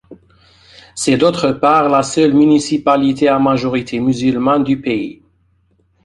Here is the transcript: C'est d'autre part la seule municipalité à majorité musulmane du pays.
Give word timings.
C'est 0.95 1.15
d'autre 1.15 1.51
part 1.51 1.87
la 1.87 2.01
seule 2.01 2.33
municipalité 2.33 3.27
à 3.27 3.37
majorité 3.37 3.99
musulmane 3.99 4.63
du 4.63 4.81
pays. 4.81 5.21